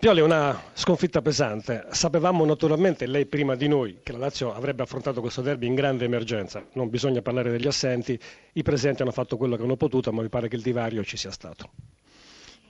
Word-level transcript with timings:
Pioli 0.00 0.20
è 0.20 0.22
una 0.22 0.58
sconfitta 0.72 1.20
pesante. 1.20 1.84
Sapevamo 1.90 2.46
naturalmente, 2.46 3.04
lei 3.04 3.26
prima 3.26 3.54
di 3.54 3.68
noi, 3.68 3.98
che 4.02 4.12
la 4.12 4.18
Lazio 4.18 4.50
avrebbe 4.50 4.82
affrontato 4.82 5.20
questo 5.20 5.42
derby 5.42 5.66
in 5.66 5.74
grande 5.74 6.06
emergenza. 6.06 6.64
Non 6.72 6.88
bisogna 6.88 7.20
parlare 7.20 7.50
degli 7.50 7.66
assenti, 7.66 8.18
i 8.54 8.62
presenti 8.62 9.02
hanno 9.02 9.10
fatto 9.10 9.36
quello 9.36 9.56
che 9.56 9.62
hanno 9.62 9.76
potuto, 9.76 10.10
ma 10.10 10.22
mi 10.22 10.30
pare 10.30 10.48
che 10.48 10.56
il 10.56 10.62
divario 10.62 11.04
ci 11.04 11.18
sia 11.18 11.30
stato. 11.30 11.72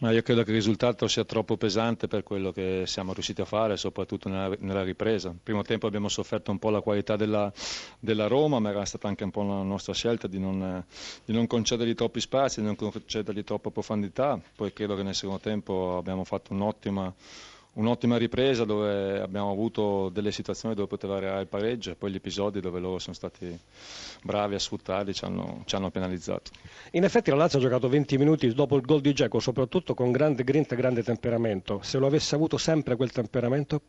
Ma 0.00 0.12
io 0.12 0.22
credo 0.22 0.44
che 0.44 0.48
il 0.50 0.56
risultato 0.56 1.06
sia 1.08 1.24
troppo 1.24 1.58
pesante 1.58 2.08
per 2.08 2.22
quello 2.22 2.52
che 2.52 2.84
siamo 2.86 3.12
riusciti 3.12 3.42
a 3.42 3.44
fare, 3.44 3.76
soprattutto 3.76 4.30
nella, 4.30 4.56
nella 4.60 4.82
ripresa. 4.82 5.28
Il 5.28 5.40
primo 5.42 5.60
tempo 5.60 5.86
abbiamo 5.86 6.08
sofferto 6.08 6.50
un 6.50 6.58
po' 6.58 6.70
la 6.70 6.80
qualità 6.80 7.16
della, 7.16 7.52
della, 7.98 8.26
Roma, 8.26 8.58
ma 8.60 8.70
era 8.70 8.86
stata 8.86 9.08
anche 9.08 9.24
un 9.24 9.30
po' 9.30 9.42
la 9.42 9.60
nostra 9.62 9.92
scelta 9.92 10.26
di 10.26 10.38
non, 10.38 10.82
di 11.22 11.34
non 11.34 11.46
concedergli 11.46 11.94
troppi 11.94 12.20
spazi, 12.20 12.60
di 12.60 12.66
non 12.66 12.76
concedergli 12.76 13.44
troppa 13.44 13.68
profondità. 13.70 14.40
Poi 14.56 14.72
credo 14.72 14.96
che 14.96 15.02
nel 15.02 15.14
secondo 15.14 15.40
tempo 15.40 15.98
abbiamo 15.98 16.24
fatto 16.24 16.54
un'ottima 16.54 17.12
un'ottima 17.74 18.16
ripresa 18.16 18.64
dove 18.64 19.20
abbiamo 19.20 19.50
avuto 19.50 20.08
delle 20.08 20.32
situazioni 20.32 20.74
dove 20.74 20.88
poteva 20.88 21.16
arrivare 21.16 21.42
il 21.42 21.46
pareggio 21.46 21.90
e 21.90 21.94
poi 21.94 22.10
gli 22.10 22.16
episodi 22.16 22.60
dove 22.60 22.80
loro 22.80 22.98
sono 22.98 23.14
stati 23.14 23.56
bravi 24.22 24.54
a 24.54 24.58
sfruttarli 24.58 25.14
ci 25.14 25.24
hanno, 25.24 25.62
ci 25.66 25.76
hanno 25.76 25.90
penalizzato. 25.90 26.50
In 26.92 27.04
effetti 27.04 27.30
la 27.30 27.36
Lazio 27.36 27.58
ha 27.58 27.62
giocato 27.62 27.88
20 27.88 28.18
minuti 28.18 28.52
dopo 28.52 28.76
il 28.76 28.82
gol 28.82 29.00
di 29.00 29.12
Geco, 29.12 29.38
soprattutto 29.38 29.94
con 29.94 30.10
grande 30.10 30.42
grinta 30.42 30.74
e 30.74 30.78
grande 30.78 31.02
temperamento. 31.02 31.80
Se 31.82 31.98
lo 31.98 32.06
avesse 32.06 32.34
avuto 32.34 32.58
sempre 32.58 32.96
quel 32.96 33.12
temperamento, 33.12 33.80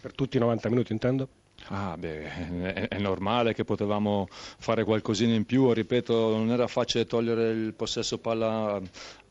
per 0.00 0.12
tutti 0.12 0.36
i 0.36 0.40
90 0.40 0.68
minuti 0.68 0.92
intendo? 0.92 1.28
Ah, 1.66 1.96
beh, 1.98 2.88
è, 2.88 2.98
normale 2.98 3.52
che 3.52 3.64
potevamo 3.64 4.26
fare 4.30 4.84
qualcosina 4.84 5.34
in 5.34 5.44
più, 5.44 5.70
ripeto, 5.70 6.34
non 6.34 6.50
era 6.50 6.66
facile 6.66 7.04
togliere 7.04 7.50
il 7.50 7.74
possesso 7.74 8.16
palla 8.18 8.80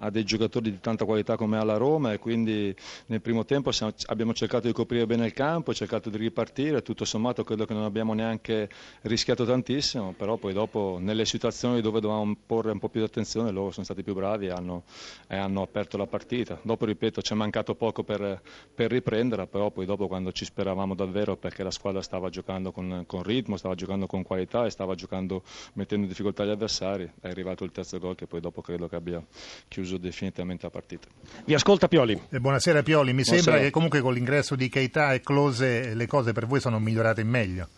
a 0.00 0.10
dei 0.10 0.24
giocatori 0.24 0.70
di 0.70 0.80
tanta 0.80 1.06
qualità 1.06 1.36
come 1.36 1.56
ha 1.56 1.64
la 1.64 1.78
Roma 1.78 2.12
e 2.12 2.18
quindi 2.18 2.74
nel 3.06 3.22
primo 3.22 3.46
tempo 3.46 3.70
abbiamo 4.06 4.34
cercato 4.34 4.66
di 4.66 4.74
coprire 4.74 5.06
bene 5.06 5.24
il 5.24 5.32
campo, 5.32 5.72
cercato 5.72 6.10
di 6.10 6.18
ripartire, 6.18 6.82
tutto 6.82 7.06
sommato 7.06 7.42
credo 7.42 7.64
che 7.64 7.72
non 7.72 7.84
abbiamo 7.84 8.12
neanche 8.12 8.68
rischiato 9.02 9.46
tantissimo, 9.46 10.12
però 10.12 10.36
poi 10.36 10.52
dopo 10.52 10.98
nelle 11.00 11.24
situazioni 11.24 11.80
dove 11.80 12.00
dovevamo 12.00 12.36
porre 12.44 12.72
un 12.72 12.78
po' 12.78 12.90
più 12.90 13.00
di 13.00 13.06
attenzione 13.06 13.50
loro 13.50 13.70
sono 13.70 13.84
stati 13.84 14.02
più 14.02 14.12
bravi 14.12 14.46
e 14.46 14.50
hanno, 14.50 14.82
e 15.26 15.36
hanno 15.36 15.62
aperto 15.62 15.96
la 15.96 16.06
partita. 16.06 16.58
Dopo, 16.60 16.84
ripeto, 16.84 17.22
ci 17.22 17.32
è 17.32 17.36
mancato 17.36 17.74
poco 17.74 18.02
per, 18.02 18.42
per 18.74 18.90
riprenderla, 18.90 19.46
però 19.46 19.70
poi 19.70 19.86
dopo 19.86 20.06
quando 20.06 20.32
ci 20.32 20.44
speravamo 20.44 20.94
davvero 20.94 21.36
perché 21.36 21.62
la 21.62 21.70
squadra 21.70 22.02
stava 22.02 22.15
stava 22.16 22.30
giocando 22.30 22.72
con, 22.72 23.04
con, 23.06 23.22
ritmo, 23.22 23.56
stava 23.58 23.74
giocando 23.74 24.06
con 24.06 24.22
qualità 24.22 24.64
e 24.64 24.70
stava 24.70 24.94
giocando 24.94 25.42
mettendo 25.74 26.04
in 26.04 26.08
difficoltà 26.08 26.44
gli 26.44 26.50
avversari. 26.50 27.10
È 27.20 27.28
arrivato 27.28 27.62
il 27.64 27.72
terzo 27.72 27.98
gol 27.98 28.14
che 28.14 28.26
poi 28.26 28.40
dopo 28.40 28.62
credo 28.62 28.88
che 28.88 28.96
abbia 28.96 29.22
chiuso 29.68 29.98
definitivamente 29.98 30.64
la 30.64 30.70
partita. 30.70 31.08
Vi 31.44 31.52
ascolta 31.52 31.88
Pioli. 31.88 32.18
Eh, 32.30 32.40
buonasera 32.40 32.82
Pioli, 32.82 33.12
mi 33.12 33.22
buonasera. 33.22 33.42
sembra 33.42 33.60
che 33.60 33.70
comunque 33.70 34.00
con 34.00 34.14
l'ingresso 34.14 34.56
di 34.56 34.68
Keita 34.70 35.12
e 35.12 35.20
Close 35.20 35.94
le 35.94 36.06
cose 36.06 36.32
per 36.32 36.46
voi 36.46 36.60
sono 36.60 36.78
migliorate 36.78 37.20
in 37.20 37.28
meglio. 37.28 37.68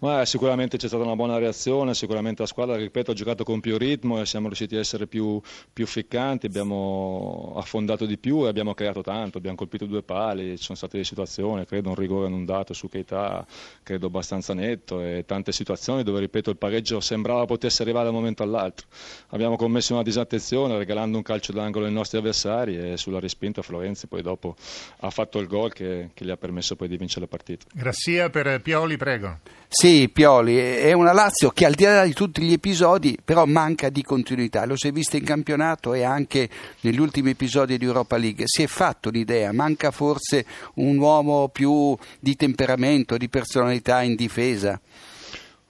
Ma 0.00 0.24
sicuramente 0.24 0.76
c'è 0.76 0.86
stata 0.86 1.02
una 1.02 1.16
buona 1.16 1.38
reazione, 1.38 1.94
sicuramente 1.94 2.42
la 2.42 2.48
squadra, 2.48 2.76
ripeto, 2.76 3.10
ha 3.10 3.14
giocato 3.14 3.42
con 3.42 3.60
più 3.60 3.76
ritmo 3.76 4.20
e 4.20 4.26
siamo 4.26 4.46
riusciti 4.46 4.76
a 4.76 4.78
essere 4.78 5.06
più, 5.06 5.40
più 5.72 5.86
ficcanti, 5.86 6.46
abbiamo 6.46 7.54
affondato 7.56 8.06
di 8.06 8.16
più 8.16 8.44
e 8.44 8.48
abbiamo 8.48 8.74
creato 8.74 9.02
tanto, 9.02 9.38
abbiamo 9.38 9.56
colpito 9.56 9.86
due 9.86 10.02
pali, 10.02 10.56
ci 10.56 10.62
sono 10.62 10.76
state 10.76 10.92
delle 10.92 11.04
situazioni, 11.04 11.66
credo 11.66 11.88
un 11.88 11.94
rigore 11.96 12.28
non 12.28 12.44
dato 12.44 12.74
su 12.74 12.88
Keita, 12.88 13.44
credo 13.82 14.06
abbastanza 14.06 14.54
netto 14.54 15.00
e 15.00 15.24
tante 15.26 15.50
situazioni 15.50 16.04
dove, 16.04 16.20
ripeto, 16.20 16.50
il 16.50 16.56
pareggio 16.56 17.00
sembrava 17.00 17.44
potesse 17.44 17.82
arrivare 17.82 18.04
da 18.04 18.10
un 18.10 18.16
momento 18.16 18.42
all'altro. 18.44 18.86
Abbiamo 19.30 19.56
commesso 19.56 19.94
una 19.94 20.02
disattenzione 20.02 20.78
regalando 20.78 21.16
un 21.16 21.22
calcio 21.24 21.52
d'angolo 21.52 21.86
ai 21.86 21.92
nostri 21.92 22.18
avversari 22.18 22.78
e 22.78 22.96
sulla 22.96 23.18
respinta 23.18 23.62
Florenzi 23.62 24.06
poi 24.06 24.22
dopo 24.22 24.54
ha 25.00 25.10
fatto 25.10 25.40
il 25.40 25.48
gol 25.48 25.72
che, 25.72 26.10
che 26.14 26.24
gli 26.24 26.30
ha 26.30 26.36
permesso 26.36 26.76
poi 26.76 26.86
di 26.86 26.96
vincere 26.96 27.22
la 27.22 27.26
partita. 27.26 27.66
Grazie 27.72 28.30
per 28.30 28.60
Pioli, 28.60 28.96
prego. 28.96 29.38
Sì, 29.70 29.87
Pioli, 30.12 30.58
è 30.58 30.92
una 30.92 31.14
Lazio 31.14 31.48
che 31.48 31.64
al 31.64 31.72
di 31.72 31.84
là 31.84 32.04
di 32.04 32.12
tutti 32.12 32.42
gli 32.42 32.52
episodi 32.52 33.16
però 33.24 33.46
manca 33.46 33.88
di 33.88 34.02
continuità, 34.02 34.66
lo 34.66 34.76
si 34.76 34.88
è 34.88 34.92
visto 34.92 35.16
in 35.16 35.24
campionato 35.24 35.94
e 35.94 36.02
anche 36.02 36.46
negli 36.82 37.00
ultimi 37.00 37.30
episodi 37.30 37.78
di 37.78 37.86
Europa 37.86 38.18
League, 38.18 38.44
si 38.46 38.62
è 38.62 38.66
fatto 38.66 39.08
l'idea, 39.08 39.50
manca 39.52 39.90
forse 39.90 40.44
un 40.74 40.98
uomo 40.98 41.48
più 41.48 41.96
di 42.20 42.36
temperamento, 42.36 43.16
di 43.16 43.30
personalità 43.30 44.02
in 44.02 44.14
difesa. 44.14 44.78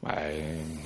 È, 0.00 0.10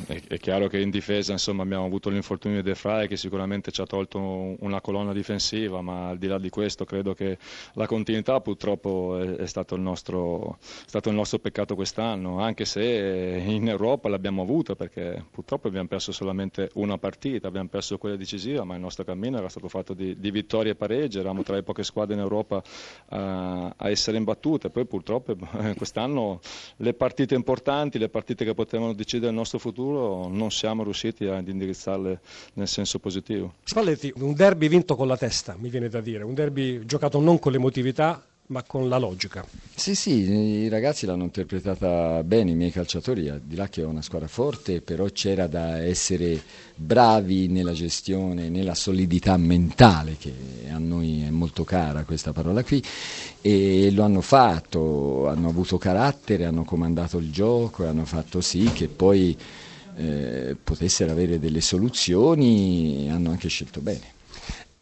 è, 0.07 0.23
è, 0.27 0.39
chiaro 0.39 0.69
che 0.69 0.81
in 0.81 0.89
difesa 0.89 1.33
insomma, 1.33 1.65
abbiamo 1.65 1.85
avuto 1.85 2.09
l'infortunio 2.09 2.63
di 2.63 2.69
De 2.71 2.75
Frey 2.75 3.09
che 3.09 3.19
sicuramente 3.19 3.71
ci 3.71 3.83
ha 3.83 3.85
tolto 3.85 4.19
una 4.19 4.81
colonna 4.81 5.13
difensiva, 5.13 5.83
ma 5.83 6.09
al 6.09 6.19
di 6.19 6.29
là 6.29 6.39
di 6.39 6.49
questo 6.49 6.87
credo 6.87 7.13
che 7.13 7.37
la 7.75 7.87
continuità 7.87 8.41
purtroppo 8.41 9.19
è, 9.19 9.43
è 9.43 9.47
stato, 9.47 9.75
il 9.75 9.83
nostro, 9.83 10.57
stato, 10.61 11.11
il 11.11 11.15
nostro, 11.15 11.41
peccato 11.41 11.75
quest'anno, 11.75 12.41
anche 12.41 12.65
se 12.65 13.43
in 13.45 13.69
Europa 13.69 14.09
l'abbiamo 14.09 14.43
avuta 14.43 14.77
perché 14.77 15.23
purtroppo 15.31 15.69
abbiamo 15.69 15.89
perso 15.89 16.11
solamente 16.11 16.71
una 16.75 16.97
partita, 16.97 17.49
abbiamo 17.49 17.69
perso 17.69 17.99
quella 17.99 18.17
decisiva, 18.17 18.65
ma 18.65 18.77
il 18.77 18.81
nostro 18.81 19.05
cammino 19.05 19.37
era 19.37 19.51
stato 19.51 19.69
fatto 19.69 19.93
di, 19.93 20.19
di 20.19 20.31
vittorie 20.31 20.73
e 20.73 20.75
pareggi, 20.75 21.19
eravamo 21.19 21.43
tra 21.43 21.55
le 21.55 21.63
poche 21.63 21.83
squadre 21.83 22.15
in 22.15 22.21
Europa 22.21 22.63
a, 23.09 23.75
a 23.77 23.91
essere 23.91 24.17
imbattute, 24.17 24.71
poi 24.71 24.87
purtroppo 24.87 25.37
quest'anno 25.77 26.41
le 26.77 26.95
partite 26.95 27.35
importanti, 27.35 27.99
le 27.99 28.09
partite 28.09 28.47
che 28.47 28.55
potevano 28.55 29.01
decidere 29.03 29.31
il 29.31 29.37
nostro 29.37 29.59
futuro 29.59 30.29
non 30.29 30.51
siamo 30.51 30.83
riusciti 30.85 31.27
ad 31.27 31.49
indirizzarle 31.49 32.21
nel 32.55 32.69
senso 32.69 32.99
positivo. 32.99 33.55
Spalletti, 33.65 34.13
un 34.17 34.35
derby 34.35 34.69
vinto 34.69 34.97
con 34.97 35.07
la 35.09 35.17
testa, 35.17 35.57
mi 35.59 35.69
viene 35.69 35.89
da 35.89 36.01
dire, 36.01 36.23
un 36.25 36.35
derby 36.35 36.85
giocato 36.85 37.21
non 37.21 37.39
con 37.39 37.53
l'emotività 37.53 38.25
ma 38.47 38.63
con 38.63 38.89
la 38.89 38.99
logica. 38.99 39.45
Sì, 39.75 39.95
sì, 39.95 40.11
i 40.11 40.69
ragazzi 40.69 41.07
l'hanno 41.07 41.25
interpretata 41.25 42.23
bene, 42.23 42.51
i 42.51 42.55
miei 42.55 42.71
calciatori, 42.71 43.29
al 43.31 43.41
di 43.41 43.57
là 43.57 43.69
che 43.69 43.81
è 43.81 43.85
una 43.85 44.03
squadra 44.03 44.29
forte, 44.29 44.83
però 44.83 45.07
c'era 45.07 45.47
da 45.47 45.79
essere 45.79 46.41
bravi 46.75 47.49
nella 47.49 47.73
gestione, 47.73 48.51
nella 48.51 48.75
solidità 48.75 49.37
mentale, 49.39 50.17
che 50.19 50.33
a 50.71 50.79
noi 50.79 51.23
è 51.23 51.31
molto 51.31 51.65
cara 51.65 52.05
questa 52.05 52.33
parola 52.33 52.63
qui, 52.63 52.83
e 53.41 53.91
lo 53.93 54.03
hanno 54.03 54.21
fatto, 54.21 55.27
hanno 55.29 55.49
avuto 55.49 55.79
carattere, 55.79 56.45
hanno 56.45 56.65
comandato 56.65 57.19
il 57.19 57.33
gioco 57.33 57.87
hanno 57.87 58.05
fatto 58.05 58.41
sì 58.41 58.71
che 58.73 58.89
poi 58.89 59.37
eh, 59.97 60.57
potessero 60.63 61.11
avere 61.11 61.39
delle 61.39 61.61
soluzioni 61.61 63.07
e 63.07 63.11
hanno 63.11 63.31
anche 63.31 63.49
scelto 63.49 63.81
bene. 63.81 64.21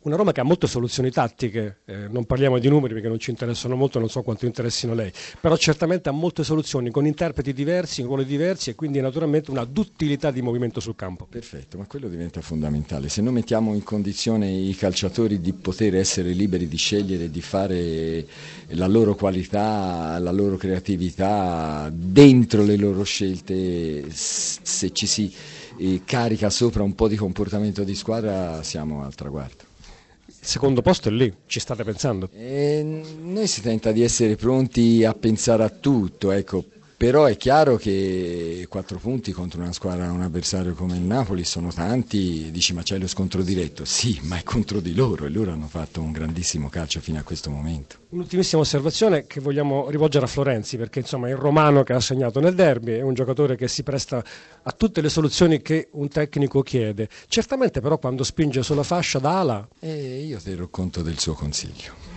Una 0.02 0.16
Roma 0.16 0.32
che 0.32 0.40
ha 0.40 0.44
molte 0.44 0.66
soluzioni 0.66 1.10
tattiche, 1.10 1.80
eh, 1.84 2.08
non 2.08 2.24
parliamo 2.24 2.58
di 2.58 2.70
numeri 2.70 2.94
perché 2.94 3.08
non 3.08 3.18
ci 3.18 3.28
interessano 3.28 3.76
molto, 3.76 3.98
non 3.98 4.08
so 4.08 4.22
quanto 4.22 4.46
interessino 4.46 4.94
lei, 4.94 5.12
però 5.38 5.58
certamente 5.58 6.08
ha 6.08 6.12
molte 6.12 6.42
soluzioni 6.42 6.90
con 6.90 7.04
interpreti 7.04 7.52
diversi, 7.52 8.00
in 8.00 8.06
ruoli 8.06 8.24
diversi 8.24 8.70
e 8.70 8.74
quindi 8.74 8.98
naturalmente 9.02 9.50
una 9.50 9.64
duttilità 9.64 10.30
di 10.30 10.40
movimento 10.40 10.80
sul 10.80 10.96
campo. 10.96 11.26
Perfetto, 11.28 11.76
ma 11.76 11.84
quello 11.84 12.08
diventa 12.08 12.40
fondamentale. 12.40 13.10
Se 13.10 13.20
noi 13.20 13.34
mettiamo 13.34 13.74
in 13.74 13.82
condizione 13.82 14.50
i 14.50 14.74
calciatori 14.74 15.38
di 15.38 15.52
poter 15.52 15.94
essere 15.96 16.30
liberi 16.30 16.66
di 16.66 16.78
scegliere, 16.78 17.30
di 17.30 17.42
fare 17.42 18.26
la 18.68 18.86
loro 18.86 19.14
qualità, 19.14 20.18
la 20.18 20.32
loro 20.32 20.56
creatività 20.56 21.90
dentro 21.92 22.62
le 22.62 22.76
loro 22.76 23.02
scelte, 23.02 24.06
se 24.10 24.92
ci 24.92 25.06
si 25.06 25.30
eh, 25.76 26.00
carica 26.06 26.48
sopra 26.48 26.82
un 26.82 26.94
po' 26.94 27.06
di 27.06 27.16
comportamento 27.16 27.84
di 27.84 27.94
squadra 27.94 28.62
siamo 28.62 29.04
al 29.04 29.14
traguardo. 29.14 29.68
Il 30.42 30.46
secondo 30.46 30.80
posto 30.80 31.10
è 31.10 31.12
lì, 31.12 31.32
ci 31.46 31.60
state 31.60 31.84
pensando? 31.84 32.30
Eh, 32.32 33.02
noi 33.20 33.46
si 33.46 33.60
tenta 33.60 33.92
di 33.92 34.02
essere 34.02 34.36
pronti 34.36 35.04
a 35.04 35.12
pensare 35.12 35.62
a 35.64 35.68
tutto, 35.68 36.30
ecco, 36.30 36.64
però 37.00 37.24
è 37.24 37.38
chiaro 37.38 37.76
che 37.76 38.66
quattro 38.68 38.98
punti 38.98 39.32
contro 39.32 39.62
una 39.62 39.72
squadra, 39.72 40.12
un 40.12 40.20
avversario 40.20 40.74
come 40.74 40.96
il 40.96 41.02
Napoli 41.02 41.44
sono 41.44 41.72
tanti, 41.72 42.50
dici 42.50 42.74
ma 42.74 42.82
c'è 42.82 42.98
lo 42.98 43.06
scontro 43.06 43.40
diretto, 43.40 43.86
sì, 43.86 44.20
ma 44.24 44.36
è 44.36 44.42
contro 44.42 44.80
di 44.80 44.94
loro 44.94 45.24
e 45.24 45.30
loro 45.30 45.50
hanno 45.50 45.66
fatto 45.66 46.02
un 46.02 46.12
grandissimo 46.12 46.68
calcio 46.68 47.00
fino 47.00 47.18
a 47.18 47.22
questo 47.22 47.48
momento. 47.48 47.96
Un'ultimissima 48.10 48.60
osservazione 48.60 49.26
che 49.26 49.40
vogliamo 49.40 49.88
rivolgere 49.88 50.26
a 50.26 50.28
Florenzi, 50.28 50.76
perché 50.76 50.98
insomma 50.98 51.28
è 51.28 51.30
il 51.30 51.38
romano 51.38 51.84
che 51.84 51.94
ha 51.94 52.00
segnato 52.00 52.38
nel 52.38 52.54
derby, 52.54 52.92
è 52.92 53.00
un 53.00 53.14
giocatore 53.14 53.56
che 53.56 53.66
si 53.66 53.82
presta 53.82 54.22
a 54.62 54.72
tutte 54.72 55.00
le 55.00 55.08
soluzioni 55.08 55.62
che 55.62 55.88
un 55.92 56.08
tecnico 56.08 56.60
chiede, 56.60 57.08
certamente 57.28 57.80
però 57.80 57.96
quando 57.96 58.24
spinge 58.24 58.62
sulla 58.62 58.82
fascia 58.82 59.18
da 59.18 59.41
ala... 59.41 59.68
E 59.78 60.20
io 60.26 60.38
terrò 60.38 60.68
conto 60.68 61.00
del 61.00 61.18
suo 61.18 61.32
consiglio. 61.32 62.10